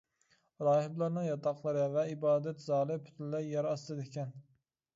[0.67, 4.37] راھىبلارنىڭ ياتاقلىرى ۋە ئىبادەت زالى پۈتۈنلەي يەر ئاستىدا ئىكەن.